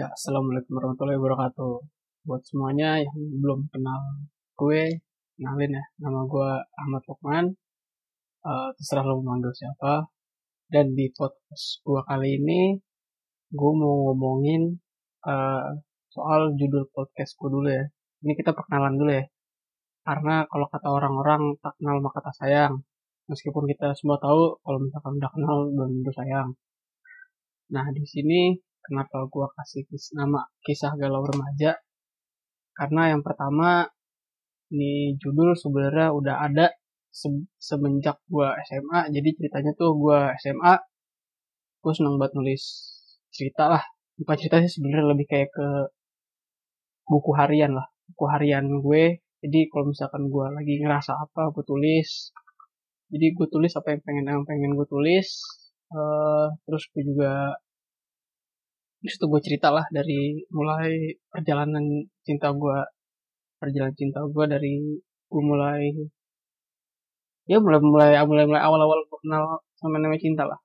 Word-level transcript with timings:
Ya, 0.00 0.08
Assalamualaikum 0.16 0.80
warahmatullahi 0.80 1.20
wabarakatuh. 1.20 1.76
Buat 2.24 2.40
semuanya 2.48 3.04
yang 3.04 3.20
belum 3.36 3.68
kenal 3.68 4.00
gue, 4.56 4.96
kenalin 5.36 5.76
ya, 5.76 5.84
nama 6.00 6.24
gue 6.24 6.50
Ahmad 6.56 7.04
Lukman. 7.04 7.52
Uh, 8.40 8.72
terserah 8.80 9.04
lo 9.04 9.20
manggil 9.20 9.52
siapa. 9.52 10.08
Dan 10.72 10.96
di 10.96 11.12
podcast 11.12 11.84
gue 11.84 12.00
kali 12.08 12.40
ini, 12.40 12.80
gue 13.52 13.72
mau 13.76 14.08
ngomongin 14.08 14.80
uh, 15.28 15.68
soal 16.08 16.56
judul 16.56 16.88
podcast 16.96 17.36
gue 17.36 17.52
dulu 17.52 17.68
ya. 17.68 17.84
Ini 18.24 18.32
kita 18.40 18.56
perkenalan 18.56 18.96
dulu 18.96 19.12
ya. 19.12 19.28
Karena 20.00 20.48
kalau 20.48 20.64
kata 20.72 20.88
orang-orang, 20.96 21.60
tak 21.60 21.76
kenal 21.76 22.00
maka 22.00 22.24
tak 22.24 22.40
sayang. 22.40 22.80
Meskipun 23.28 23.68
kita 23.68 23.92
semua 23.92 24.16
tahu 24.16 24.64
kalau 24.64 24.80
misalkan 24.80 25.20
udah 25.20 25.28
kenal 25.36 25.56
belum 25.68 26.00
tentu 26.00 26.12
sayang. 26.16 26.48
Nah, 27.76 27.84
di 27.92 28.00
sini 28.08 28.56
kenapa 28.86 29.26
gue 29.28 29.46
kasih 29.56 29.82
nama 30.16 30.40
kisah 30.64 30.92
galau 31.00 31.22
remaja? 31.24 31.76
Karena 32.76 33.12
yang 33.12 33.22
pertama 33.26 33.86
ini 34.72 35.18
judul 35.18 35.54
sebenarnya 35.58 36.14
udah 36.14 36.36
ada 36.46 36.66
se 37.10 37.26
semenjak 37.58 38.22
gue 38.30 38.48
SMA 38.70 39.10
jadi 39.10 39.28
ceritanya 39.34 39.74
tuh 39.74 39.98
gue 39.98 40.18
SMA 40.38 40.74
gue 41.82 41.92
seneng 41.96 42.16
banget 42.20 42.38
nulis 42.38 42.62
cerita 43.34 43.66
lah. 43.72 43.82
Bukan 44.20 44.36
cerita 44.36 44.62
sih 44.62 44.70
sebenarnya 44.70 45.06
lebih 45.16 45.26
kayak 45.26 45.50
ke 45.50 45.68
buku 47.10 47.30
harian 47.34 47.72
lah 47.78 47.86
buku 48.10 48.24
harian 48.30 48.66
gue. 48.82 49.22
Jadi 49.40 49.60
kalau 49.72 49.90
misalkan 49.90 50.28
gue 50.28 50.46
lagi 50.52 50.74
ngerasa 50.82 51.12
apa 51.16 51.50
gue 51.54 51.64
tulis. 51.64 52.30
Jadi 53.10 53.26
gue 53.34 53.46
tulis 53.50 53.72
apa 53.74 53.88
yang 53.96 54.02
pengen 54.06 54.24
yang 54.30 54.44
pengen 54.46 54.72
gue 54.78 54.86
tulis 54.86 55.28
uh, 55.94 56.46
terus 56.66 56.82
gue 56.94 57.02
juga 57.06 57.54
Terus 59.00 59.14
itu 59.16 59.26
gue 59.32 59.40
cerita 59.46 59.68
lah 59.72 59.86
dari 59.96 60.44
mulai 60.52 61.16
perjalanan 61.32 61.84
cinta 62.26 62.52
gue, 62.52 62.78
perjalanan 63.60 63.96
cinta 63.96 64.20
gue 64.28 64.44
dari 64.44 64.74
gue 65.30 65.42
mulai 65.50 65.82
ya 67.50 67.56
mulai 67.64 67.80
mulai 67.80 68.10
mulai 68.30 68.44
mulai 68.50 68.62
awal 68.62 68.80
awal 68.86 69.00
gue 69.08 69.18
kenal 69.24 69.44
sama 69.80 69.96
namanya 70.02 70.20
cinta 70.20 70.44
lah. 70.44 70.60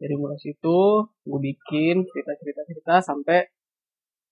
Dari 0.00 0.14
mulai 0.16 0.38
situ 0.40 0.78
gue 1.28 1.40
bikin 1.48 1.96
cerita 2.08 2.32
cerita 2.40 2.62
cerita 2.68 2.94
sampai 3.04 3.38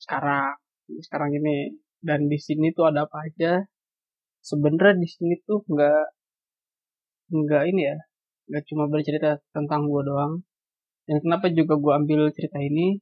sekarang. 0.03 0.57
Sekarang 1.05 1.31
ini. 1.37 1.77
Dan 2.03 2.27
di 2.27 2.35
sini 2.35 2.75
tuh 2.75 2.91
ada 2.91 3.07
apa 3.07 3.31
aja? 3.31 3.63
Sebenarnya 4.43 4.99
di 4.99 5.07
sini 5.07 5.35
tuh 5.47 5.63
nggak 5.71 6.05
nggak 7.33 7.63
ini 7.71 7.83
ya 7.89 7.97
nggak 8.51 8.65
cuma 8.69 8.85
bercerita 8.93 9.39
tentang 9.55 9.87
gue 9.93 10.03
doang. 10.09 10.33
Dan 11.07 11.17
kenapa 11.23 11.47
juga 11.53 11.75
gue 11.79 11.93
ambil 12.01 12.21
cerita 12.35 12.59
ini 12.59 12.99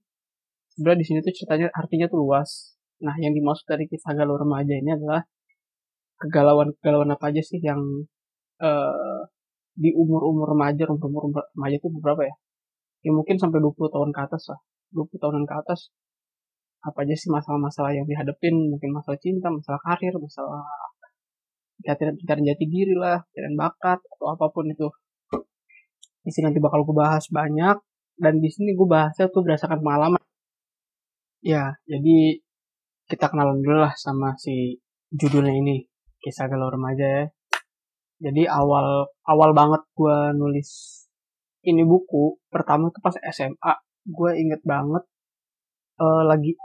sebenarnya 0.80 1.00
di 1.04 1.06
sini 1.12 1.18
tuh 1.20 1.36
ceritanya 1.36 1.68
artinya 1.76 2.08
tuh 2.08 2.24
luas. 2.24 2.72
Nah, 3.04 3.12
yang 3.20 3.36
dimaksud 3.36 3.68
dari 3.68 3.84
kisah 3.84 4.16
galau 4.16 4.40
remaja 4.40 4.72
ini 4.72 4.96
adalah 4.96 5.20
kegalauan-kegalauan 6.16 7.12
apa 7.12 7.28
aja 7.28 7.44
sih 7.44 7.60
yang 7.60 7.80
uh, 8.64 9.20
di 9.76 9.92
umur-umur 9.92 10.56
remaja, 10.56 10.88
umur-umur 10.88 11.44
remaja 11.52 11.76
itu 11.76 11.88
berapa 12.00 12.24
ya? 12.24 12.34
Ya 13.04 13.12
mungkin 13.12 13.36
sampai 13.36 13.60
20 13.60 13.76
tahun 13.92 14.10
ke 14.16 14.20
atas 14.24 14.48
lah. 14.48 14.60
20 14.96 15.20
tahunan 15.20 15.44
ke 15.44 15.54
atas 15.54 15.92
apa 16.80 17.04
aja 17.04 17.12
sih 17.12 17.28
masalah-masalah 17.28 17.92
yang 17.92 18.08
dihadapin 18.08 18.56
mungkin 18.56 18.96
masalah 18.96 19.20
cinta 19.20 19.52
masalah 19.52 19.76
karir 19.84 20.16
masalah 20.16 20.64
pencarian 21.76 22.16
pencarian 22.16 22.46
jati 22.48 22.64
diri 22.64 22.94
lah 22.96 23.20
pencarian 23.20 23.56
bakat 23.60 24.00
atau 24.00 24.26
apa 24.32 24.48
pun 24.48 24.64
itu 24.64 24.88
di 26.24 26.30
sini 26.32 26.48
nanti 26.48 26.60
bakal 26.60 26.80
gue 26.88 26.96
bahas 26.96 27.28
banyak 27.28 27.76
dan 28.16 28.34
di 28.40 28.48
sini 28.48 28.72
gue 28.72 28.88
bahasnya 28.88 29.28
tuh 29.28 29.44
berdasarkan 29.44 29.84
pengalaman 29.84 30.20
Ya, 31.40 31.72
jadi 31.88 32.36
kita 33.08 33.32
kenalan 33.32 33.64
dulu 33.64 33.80
lah 33.80 33.96
sama 33.96 34.36
si 34.36 34.76
judulnya 35.08 35.56
ini, 35.56 35.88
kisah 36.20 36.52
galau 36.52 36.68
remaja 36.68 37.06
ya. 37.08 37.24
Jadi 38.20 38.44
awal 38.44 39.08
awal 39.24 39.50
banget 39.56 39.80
gue 39.96 40.36
nulis 40.36 40.68
ini 41.64 41.80
buku 41.84 42.36
pertama 42.52 42.92
tuh 42.92 43.00
pas 43.00 43.16
SMA, 43.32 43.72
gue 44.04 44.30
inget 44.36 44.60
banget 44.68 45.04
uh, 45.96 46.22
lagi 46.28 46.56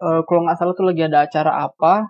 uh, 0.00 0.24
kalau 0.24 0.48
nggak 0.48 0.56
salah 0.56 0.72
tuh 0.72 0.88
lagi 0.88 1.04
ada 1.04 1.28
acara 1.28 1.68
apa, 1.68 2.08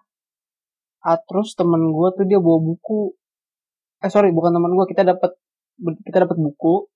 ah, 1.03 1.19
terus 1.27 1.59
temen 1.59 1.91
gue 1.91 2.09
tuh 2.15 2.25
dia 2.31 2.39
bawa 2.39 2.63
buku, 2.63 3.11
eh 4.07 4.11
sorry 4.11 4.31
bukan 4.31 4.55
temen 4.55 4.71
gue 4.79 4.87
kita 4.87 5.03
dapat 5.03 5.35
kita 6.07 6.31
dapat 6.31 6.39
buku, 6.39 6.87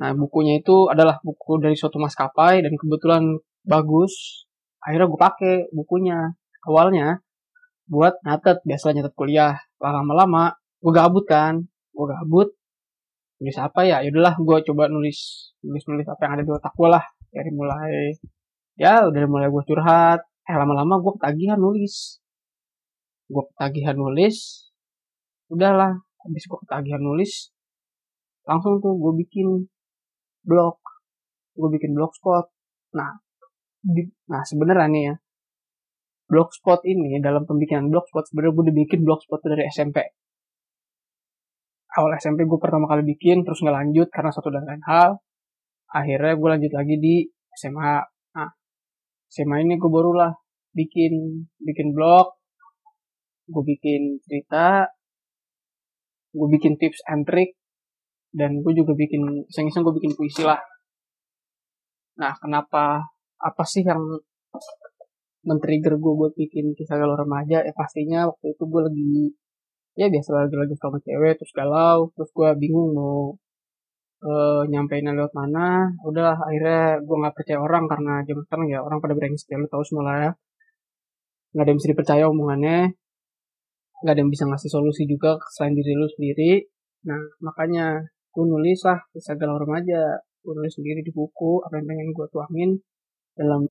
nah 0.00 0.12
bukunya 0.12 0.60
itu 0.60 0.92
adalah 0.92 1.16
buku 1.24 1.60
dari 1.64 1.76
suatu 1.76 1.96
maskapai 1.96 2.60
dan 2.60 2.76
kebetulan 2.76 3.40
bagus 3.64 4.44
akhirnya 4.84 5.06
gue 5.08 5.20
pakai 5.20 5.54
bukunya. 5.72 6.18
Awalnya 6.64 7.20
buat 7.88 8.20
nyatet 8.24 8.64
biasanya 8.64 9.04
nyatet 9.04 9.14
kuliah. 9.16 9.54
Lama-lama 9.80 10.56
gue 10.80 10.92
gabut 10.92 11.24
kan. 11.28 11.64
Gue 11.92 12.06
gabut 12.08 12.48
nulis 13.40 13.58
apa 13.60 13.80
ya? 13.88 14.04
Yaudahlah 14.04 14.36
gue 14.40 14.56
coba 14.72 14.88
nulis 14.92 15.52
nulis 15.64 15.84
nulis 15.88 16.06
apa 16.08 16.20
yang 16.28 16.32
ada 16.40 16.42
di 16.44 16.52
otak 16.52 16.72
gue 16.76 16.88
lah. 16.88 17.04
Dari 17.30 17.50
mulai 17.52 18.16
ya 18.76 19.04
udah 19.08 19.20
mulai 19.28 19.48
gue 19.48 19.62
curhat. 19.68 20.20
Eh 20.48 20.56
lama-lama 20.56 21.00
gue 21.00 21.12
ketagihan 21.20 21.60
nulis. 21.60 22.20
Gue 23.28 23.44
ketagihan 23.54 23.96
nulis 23.96 24.68
udahlah. 25.52 26.00
Habis 26.20 26.44
gue 26.48 26.58
ketagihan 26.68 27.00
nulis 27.00 27.52
langsung 28.44 28.80
tuh 28.82 28.96
gue 28.96 29.12
bikin 29.24 29.68
blog. 30.44 30.80
Gue 31.56 31.68
bikin 31.72 31.96
blogspot. 31.96 32.52
Nah 32.96 33.29
nah 34.30 34.42
sebenarnya 34.44 34.86
nih 34.90 35.02
ya. 35.12 35.14
Blogspot 36.30 36.86
ini 36.86 37.18
dalam 37.18 37.42
pembikinan 37.42 37.90
blogspot 37.90 38.30
sebenarnya 38.30 38.54
gue 38.54 38.64
udah 38.70 38.76
bikin 38.86 39.00
blogspot 39.02 39.42
dari 39.42 39.66
SMP 39.66 39.98
awal 41.98 42.14
SMP 42.18 42.46
gue 42.46 42.58
pertama 42.60 42.86
kali 42.86 43.02
bikin 43.02 43.42
terus 43.42 43.58
nggak 43.62 43.74
lanjut 43.74 44.08
karena 44.14 44.30
satu 44.30 44.48
dan 44.52 44.66
lain 44.66 44.82
hal. 44.86 45.18
Akhirnya 45.90 46.38
gue 46.38 46.48
lanjut 46.48 46.72
lagi 46.74 46.94
di 47.02 47.14
SMA 47.58 47.94
nah 48.38 48.50
SMA 49.26 49.66
ini 49.66 49.74
gue 49.74 49.90
barulah 49.90 50.30
bikin 50.70 51.46
bikin 51.58 51.90
blog. 51.90 52.38
Gue 53.50 53.64
bikin 53.66 54.22
cerita. 54.22 54.86
Gue 56.30 56.46
bikin 56.46 56.78
tips 56.78 57.02
and 57.10 57.26
trick. 57.26 57.58
Dan 58.30 58.62
gue 58.62 58.72
juga 58.78 58.94
bikin 58.94 59.50
iseng-iseng 59.50 59.82
gue 59.82 59.94
bikin 59.98 60.14
puisi 60.14 60.46
lah. 60.46 60.62
Nah 62.22 62.38
kenapa 62.38 63.10
apa 63.40 63.64
sih 63.64 63.82
yang 63.82 64.00
men-trigger 65.48 65.96
gue 65.96 66.12
buat 66.20 66.32
bikin 66.36 66.76
kisah 66.76 67.00
galau 67.00 67.16
remaja? 67.16 67.64
Ya 67.64 67.72
pastinya 67.72 68.28
waktu 68.28 68.52
itu 68.54 68.62
gue 68.68 68.80
lagi 68.86 69.12
ya 69.98 70.06
biasa 70.06 70.30
lagi 70.32 70.54
lagi 70.56 70.74
sama 70.78 70.98
cewek 71.02 71.34
terus 71.42 71.52
galau 71.52 72.08
terus 72.14 72.30
gue 72.30 72.48
bingung 72.56 72.94
mau 72.94 73.34
uh, 74.24 74.62
nyampeinnya 74.68 75.16
lewat 75.16 75.32
mana. 75.32 75.88
Udah 76.04 76.36
akhirnya 76.36 77.00
gue 77.00 77.16
nggak 77.20 77.34
percaya 77.36 77.58
orang 77.60 77.84
karena 77.88 78.20
zaman 78.28 78.42
sekarang 78.46 78.66
ya 78.68 78.78
orang 78.84 78.98
pada 79.00 79.14
brengsek 79.16 79.48
ya 79.52 79.56
lu 79.60 79.68
tahu 79.68 79.84
semua 79.84 80.14
ya. 80.20 80.30
Nggak 81.56 81.64
ada 81.64 81.70
yang 81.72 81.78
bisa 81.80 81.90
dipercaya 81.92 82.24
omongannya. 82.28 82.78
Nggak 84.00 84.12
ada 84.16 84.20
yang 84.20 84.32
bisa 84.32 84.44
ngasih 84.48 84.70
solusi 84.72 85.02
juga 85.08 85.40
selain 85.56 85.74
diri 85.76 85.92
lu 85.96 86.08
sendiri. 86.08 86.52
Nah 87.08 87.20
makanya 87.40 88.04
gue 88.30 88.44
nulis 88.44 88.80
lah 88.84 89.00
kisah 89.12 89.34
galau 89.40 89.56
remaja. 89.60 90.20
Gue 90.40 90.52
nulis 90.56 90.72
sendiri 90.72 91.00
di 91.04 91.12
buku 91.12 91.64
apa 91.64 91.80
yang 91.80 91.86
pengen 91.88 92.08
gue 92.16 92.26
tuangin 92.32 92.70
dalam 93.40 93.64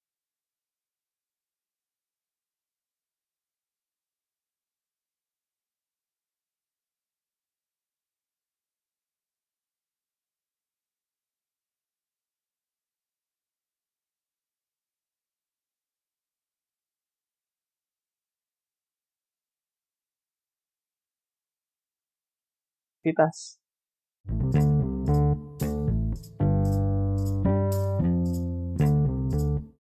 aktivitas 23.00 23.60